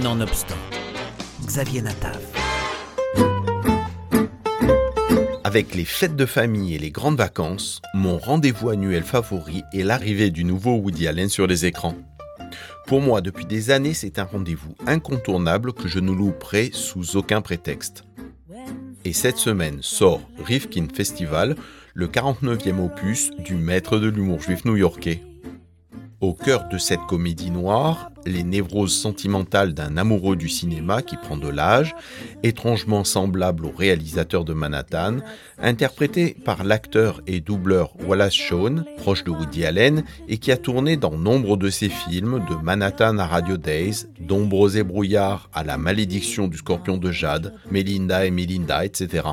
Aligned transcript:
Nonobstant, 0.00 0.56
Xavier 1.44 1.82
Natav. 1.82 2.18
Avec 5.44 5.74
les 5.74 5.84
fêtes 5.84 6.16
de 6.16 6.24
famille 6.24 6.74
et 6.74 6.78
les 6.78 6.90
grandes 6.90 7.18
vacances, 7.18 7.82
mon 7.92 8.16
rendez-vous 8.16 8.70
annuel 8.70 9.02
favori 9.02 9.62
est 9.74 9.82
l'arrivée 9.82 10.30
du 10.30 10.44
nouveau 10.44 10.76
Woody 10.76 11.06
Allen 11.08 11.28
sur 11.28 11.46
les 11.46 11.66
écrans. 11.66 11.94
Pour 12.86 13.02
moi, 13.02 13.20
depuis 13.20 13.44
des 13.44 13.70
années, 13.70 13.92
c'est 13.92 14.18
un 14.18 14.24
rendez-vous 14.24 14.74
incontournable 14.86 15.74
que 15.74 15.88
je 15.88 15.98
ne 15.98 16.12
louperai 16.12 16.70
sous 16.72 17.18
aucun 17.18 17.42
prétexte. 17.42 18.04
Et 19.04 19.12
cette 19.12 19.36
semaine 19.36 19.82
sort 19.82 20.22
Rifkin 20.42 20.86
Festival, 20.90 21.54
le 21.92 22.06
49e 22.06 22.82
opus 22.82 23.30
du 23.44 23.56
maître 23.56 23.98
de 23.98 24.08
l'humour 24.08 24.40
juif 24.40 24.64
new-yorkais. 24.64 25.20
Au 26.22 26.34
cœur 26.34 26.68
de 26.68 26.78
cette 26.78 27.04
comédie 27.08 27.50
noire, 27.50 28.12
les 28.26 28.44
névroses 28.44 28.94
sentimentales 28.94 29.74
d'un 29.74 29.96
amoureux 29.96 30.36
du 30.36 30.48
cinéma 30.48 31.02
qui 31.02 31.16
prend 31.16 31.36
de 31.36 31.48
l'âge, 31.48 31.96
étrangement 32.44 33.02
semblable 33.02 33.66
au 33.66 33.72
réalisateur 33.76 34.44
de 34.44 34.52
Manhattan, 34.52 35.16
interprété 35.58 36.36
par 36.44 36.62
l'acteur 36.62 37.20
et 37.26 37.40
doubleur 37.40 37.94
Wallace 38.06 38.34
Shawn, 38.34 38.84
proche 38.98 39.24
de 39.24 39.32
Woody 39.32 39.64
Allen, 39.64 40.04
et 40.28 40.38
qui 40.38 40.52
a 40.52 40.56
tourné 40.56 40.96
dans 40.96 41.18
nombre 41.18 41.56
de 41.56 41.70
ses 41.70 41.88
films, 41.88 42.44
de 42.48 42.54
Manhattan 42.54 43.18
à 43.18 43.26
Radio 43.26 43.56
Days, 43.56 44.06
d'Ombreux 44.20 44.76
et 44.76 44.84
brouillards 44.84 45.50
à 45.52 45.64
La 45.64 45.76
malédiction 45.76 46.46
du 46.46 46.58
scorpion 46.58 46.98
de 46.98 47.10
Jade, 47.10 47.52
Melinda 47.72 48.24
et 48.26 48.30
Melinda, 48.30 48.84
etc. 48.84 49.24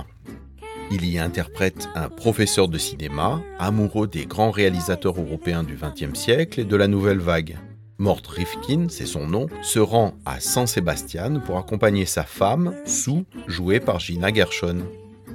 Il 0.92 1.06
y 1.06 1.20
interprète 1.20 1.88
un 1.94 2.10
professeur 2.10 2.68
de 2.68 2.80
cinéma, 2.80 3.42
amoureux 3.60 4.08
des 4.08 4.26
grands 4.26 4.50
réalisateurs 4.50 5.20
européens 5.20 5.64
du 5.64 5.76
XXe 5.76 6.18
siècle 6.18 6.62
et 6.62 6.66
de 6.66 6.76
la 6.76 6.88
nouvelle 6.88 7.20
vague. 7.20 7.60
Mort 8.00 8.22
Rifkin, 8.28 8.88
c'est 8.90 9.06
son 9.06 9.28
nom, 9.28 9.48
se 9.62 9.78
rend 9.78 10.14
à 10.26 10.40
San 10.40 10.66
Sebastian 10.66 11.42
pour 11.46 11.58
accompagner 11.58 12.06
sa 12.06 12.24
femme, 12.24 12.74
Sue, 12.86 13.26
jouée 13.48 13.80
par 13.80 14.00
Gina 14.00 14.34
Gershon. 14.34 14.80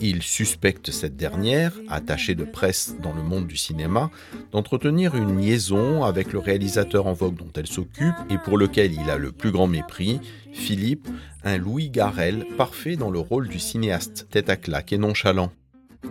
Il 0.00 0.22
suspecte 0.22 0.90
cette 0.90 1.16
dernière, 1.16 1.72
attachée 1.88 2.34
de 2.34 2.44
presse 2.44 2.96
dans 3.02 3.12
le 3.12 3.22
monde 3.22 3.46
du 3.46 3.56
cinéma, 3.56 4.10
d'entretenir 4.52 5.14
une 5.14 5.40
liaison 5.40 6.04
avec 6.04 6.32
le 6.32 6.38
réalisateur 6.38 7.06
en 7.06 7.12
vogue 7.12 7.36
dont 7.36 7.52
elle 7.56 7.66
s'occupe 7.66 8.14
et 8.28 8.38
pour 8.38 8.58
lequel 8.58 8.92
il 8.92 9.08
a 9.08 9.16
le 9.16 9.32
plus 9.32 9.50
grand 9.50 9.66
mépris, 9.66 10.20
Philippe, 10.52 11.08
un 11.44 11.58
Louis 11.58 11.90
Garrel 11.90 12.44
parfait 12.56 12.96
dans 12.96 13.10
le 13.10 13.18
rôle 13.18 13.48
du 13.48 13.58
cinéaste 13.58 14.26
tête 14.30 14.50
à 14.50 14.56
claque 14.56 14.92
et 14.92 14.98
nonchalant. 14.98 15.52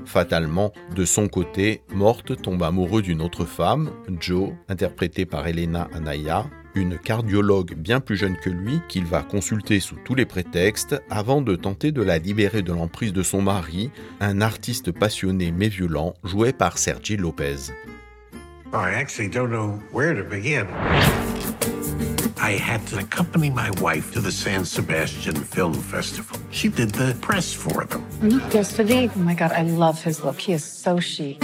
Fatalement, 0.06 0.74
de 0.96 1.06
son 1.06 1.28
côté, 1.28 1.82
Morte 1.94 2.42
tombe 2.42 2.64
amoureux 2.64 3.02
d'une 3.02 3.22
autre 3.22 3.46
femme, 3.46 3.92
Joe, 4.20 4.52
interprétée 4.68 5.26
par 5.26 5.48
Elena 5.48 5.88
Anaya, 5.94 6.46
une 6.76 6.98
cardiologue 6.98 7.76
bien 7.76 8.00
plus 8.00 8.16
jeune 8.16 8.38
que 8.38 8.50
lui 8.50 8.82
qu'il 8.88 9.06
va 9.06 9.22
consulter 9.22 9.80
sous 9.80 9.98
tous 10.04 10.16
les 10.16 10.26
prétextes 10.26 11.02
avant 11.10 11.42
de 11.42 11.56
tenter 11.56 11.92
de 11.92 12.02
la 12.02 12.18
libérer 12.18 12.62
de 12.62 12.74
l'emprise 12.74 13.14
de 13.14 13.24
son 13.24 13.42
mari, 13.42 13.92
un 14.20 14.42
artiste 14.42 14.92
passionné 14.92 15.52
mais 15.52 15.70
violent 15.70 16.14
joué 16.24 16.54
par 16.54 16.78
Sergi 16.78 17.18
Lopez. 17.18 17.72
I 18.74 18.96
actually 18.96 19.30
don't 19.30 19.52
know 19.52 19.80
where 19.92 20.16
to 20.16 20.24
begin. 20.28 20.66
I 22.44 22.58
had 22.58 22.86
to 22.88 22.98
accompany 22.98 23.50
my 23.50 23.70
wife 23.80 24.12
to 24.14 24.20
the 24.20 24.32
San 24.32 24.66
Sebastian 24.66 25.36
Film 25.36 25.74
Festival. 25.74 26.38
She 26.52 26.70
did 26.70 26.90
the 26.92 27.16
press 27.22 27.54
for 27.54 27.86
them. 27.86 28.04
Look, 28.22 28.54
yesterday. 28.54 29.10
Oh 29.16 29.20
my 29.20 29.34
God, 29.36 29.52
I 29.52 29.62
love 29.62 30.04
his 30.04 30.24
look. 30.24 30.42
He 30.42 30.54
is 30.54 30.64
so 30.64 31.00
chic. 31.00 31.40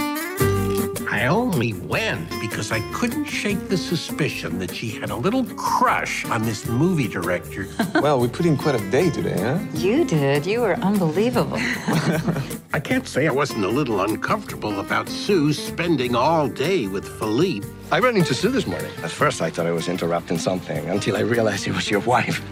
I 1.20 1.26
only 1.26 1.74
went 1.74 2.30
because 2.40 2.72
I 2.72 2.80
couldn't 2.94 3.26
shake 3.26 3.68
the 3.68 3.76
suspicion 3.76 4.58
that 4.58 4.74
she 4.74 4.88
had 4.88 5.10
a 5.10 5.16
little 5.16 5.44
crush 5.44 6.24
on 6.24 6.44
this 6.44 6.66
movie 6.66 7.08
director. 7.08 7.68
well, 7.96 8.18
we 8.18 8.26
put 8.26 8.46
in 8.46 8.56
quite 8.56 8.76
a 8.76 8.90
day 8.90 9.10
today, 9.10 9.38
huh? 9.38 9.58
You 9.74 10.06
did. 10.06 10.46
You 10.46 10.62
were 10.62 10.76
unbelievable. 10.76 11.58
I 12.72 12.80
can't 12.82 13.06
say 13.06 13.28
I 13.28 13.32
wasn't 13.32 13.66
a 13.66 13.68
little 13.68 14.00
uncomfortable 14.00 14.80
about 14.80 15.10
Sue 15.10 15.52
spending 15.52 16.14
all 16.14 16.48
day 16.48 16.86
with 16.86 17.06
Philippe. 17.18 17.68
I 17.92 17.98
ran 17.98 18.16
into 18.16 18.32
Sue 18.32 18.48
this 18.48 18.66
morning. 18.66 18.90
At 19.02 19.10
first, 19.10 19.42
I 19.42 19.50
thought 19.50 19.66
I 19.66 19.72
was 19.72 19.88
interrupting 19.88 20.38
something 20.38 20.88
until 20.88 21.18
I 21.18 21.20
realized 21.20 21.66
it 21.66 21.74
was 21.74 21.90
your 21.90 22.00
wife. 22.00 22.42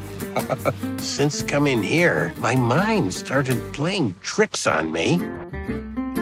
Since 0.99 1.43
coming 1.43 1.83
here, 1.83 2.35
my 2.37 2.55
mind 2.55 3.15
started 3.15 3.73
playing 3.73 4.15
tricks 4.21 4.67
on 4.67 4.93
me. 4.93 5.23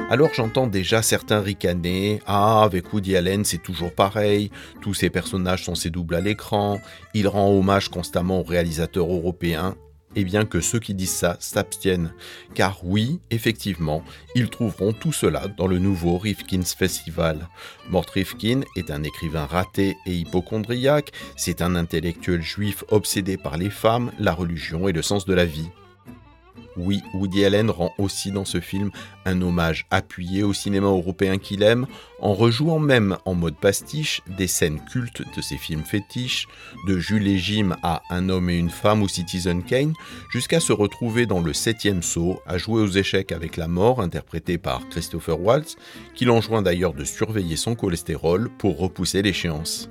Alors 0.09 0.33
j'entends 0.33 0.69
déjà 0.69 1.03
certains 1.03 1.41
ricaner 1.41 2.21
Ah, 2.27 2.63
avec 2.63 2.93
Woody 2.93 3.17
Allen, 3.17 3.45
c'est 3.45 3.63
toujours 3.63 3.93
pareil, 3.93 4.53
tous 4.81 4.95
ses 4.95 5.11
personnages 5.11 5.65
sont 5.65 5.75
ses 5.75 5.91
doubles 5.91 6.15
à 6.15 6.21
l'écran, 6.21 6.81
il 7.13 7.27
rend 7.27 7.51
hommage 7.51 7.89
constamment 7.89 8.39
aux 8.41 8.45
réalisateurs 8.45 9.13
européens, 9.13 9.75
et 10.15 10.23
bien 10.23 10.45
que 10.45 10.61
ceux 10.61 10.79
qui 10.79 10.95
disent 10.95 11.11
ça 11.11 11.37
s'abstiennent. 11.41 12.13
Car 12.55 12.79
oui, 12.85 13.21
effectivement, 13.33 14.05
ils 14.37 14.49
trouveront 14.49 14.93
tout 14.93 15.13
cela 15.13 15.49
dans 15.59 15.67
le 15.67 15.81
nouveau 15.81 16.19
Rifkin's 16.19 16.73
Festival. 16.73 17.49
Mort 17.91 18.07
Rifkin 18.15 18.61
est 18.77 18.93
un 18.93 19.03
écrivain 19.03 19.47
raté 19.47 19.97
et 20.07 20.15
hypochondriaque, 20.15 21.11
c'est 21.37 21.63
un 21.63 21.75
intellectuel 21.75 22.43
juif 22.43 22.85
obsédé 22.91 23.37
par 23.37 23.57
les 23.57 23.71
femmes, 23.71 24.13
la 24.21 24.33
religion 24.33 24.87
et 24.87 24.93
le 24.93 25.03
sens 25.03 25.27
de 25.27 25.35
la 25.35 25.45
vie. 25.45 25.69
Oui, 26.77 27.03
Woody 27.15 27.45
Allen 27.45 27.71
rend 27.71 27.93
aussi 27.99 28.31
dans 28.31 28.45
ce 28.45 28.61
film 28.61 28.91
un 29.25 29.41
hommage 29.43 29.87
appuyé 29.91 30.43
au 30.43 30.53
cinéma 30.53 30.89
européen 30.89 31.39
qu'il 31.39 31.63
aime, 31.63 31.87
en 32.21 32.35
rejouant 32.35 32.79
même 32.79 33.17
en 33.25 33.35
mode 33.35 33.57
pastiche 33.57 34.23
des 34.39 34.47
scènes 34.47 34.81
cultes 34.91 35.23
de 35.37 35.43
ses 35.43 35.57
films 35.57 35.85
fétiches, 35.85 36.49
de 36.87 36.99
Jules 36.99 37.29
et 37.29 37.39
Jim 37.39 37.77
à 37.83 38.03
Un 38.11 38.29
homme 38.29 38.51
et 38.51 38.59
une 38.59 38.71
femme 38.71 39.03
ou 39.03 39.09
Citizen 39.09 39.63
Kane, 39.63 39.95
jusqu'à 40.31 40.61
se 40.61 40.73
retrouver 40.73 41.27
dans 41.27 41.41
le 41.41 41.53
septième 41.53 42.03
saut 42.03 42.41
à 42.47 42.59
jouer 42.59 42.83
aux 42.83 42.89
échecs 42.89 43.33
avec 43.33 43.57
la 43.57 43.69
mort 43.69 44.01
interprété 44.01 44.59
par 44.59 44.89
Christopher 44.89 45.41
Waltz, 45.41 45.77
qui 46.15 46.25
l'enjoint 46.25 46.63
d'ailleurs 46.63 46.95
de 46.95 47.05
surveiller 47.05 47.57
son 47.57 47.75
cholestérol 47.75 48.51
pour 48.59 48.79
repousser 48.79 49.23
l'échéance. 49.23 49.89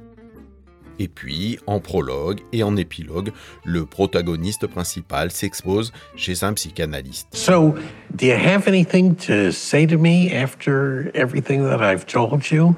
Et 0.99 1.07
puis, 1.07 1.59
en 1.67 1.79
prologue 1.79 2.39
et 2.53 2.63
en 2.63 2.77
épilogue, 2.77 3.31
le 3.63 3.85
protagoniste 3.85 4.67
principal 4.67 5.31
s'expose 5.31 5.91
chez 6.15 6.43
un 6.43 6.53
psychanalyste. 6.53 7.27
So, 7.33 7.75
do 8.13 8.25
you 8.25 8.33
have 8.33 8.67
anything 8.67 9.15
to 9.15 9.51
say 9.51 9.85
to 9.87 9.97
me 9.97 10.31
after 10.31 11.11
everything 11.13 11.63
that 11.63 11.81
I've 11.81 12.05
told 12.05 12.49
you? 12.49 12.75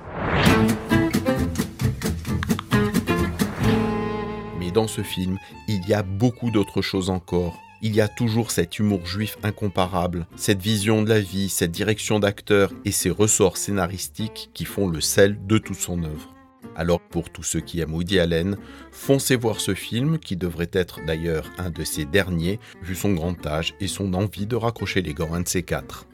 Mais 4.60 4.72
dans 4.72 4.88
ce 4.88 5.02
film, 5.02 5.38
il 5.68 5.88
y 5.88 5.94
a 5.94 6.04
beaucoup 6.04 6.50
d'autres 6.50 6.82
choses 6.82 7.10
encore. 7.10 7.56
Il 7.84 7.96
y 7.96 8.02
a 8.02 8.08
toujours 8.08 8.50
cet 8.50 8.80
humour 8.80 9.06
juif 9.06 9.38
incomparable, 9.44 10.26
cette 10.36 10.62
vision 10.62 11.04
de 11.04 11.10
la 11.10 11.20
vie, 11.20 11.48
cette 11.48 11.70
direction 11.70 12.20
d'acteur 12.20 12.72
et 12.86 12.92
ces 12.92 13.12
ressorts 13.12 13.58
scénaristiques 13.58 14.50
qui 14.56 14.66
font 14.66 14.88
le 14.88 15.00
sel 15.00 15.38
de 15.46 15.60
toute 15.60 15.78
son 15.78 16.04
œuvre. 16.04 16.37
Alors 16.76 17.00
pour 17.00 17.30
tous 17.30 17.44
ceux 17.44 17.60
qui 17.60 17.80
aiment 17.80 17.94
Woody 17.94 18.20
Allen, 18.20 18.58
foncez 18.92 19.36
voir 19.36 19.60
ce 19.60 19.74
film 19.74 20.20
qui 20.20 20.36
devrait 20.36 20.70
être 20.74 21.00
d'ailleurs 21.06 21.50
un 21.58 21.70
de 21.70 21.84
ses 21.84 22.06
derniers 22.06 22.60
vu 22.82 22.96
son 22.96 23.14
grand 23.14 23.46
âge 23.46 23.76
et 23.80 23.88
son 23.88 24.14
envie 24.14 24.48
de 24.48 24.56
raccrocher 24.56 25.02
les 25.02 25.14
gants 25.14 25.34
un 25.34 25.42
de 25.42 25.48
ces 25.48 25.64
quatre. 25.64 26.08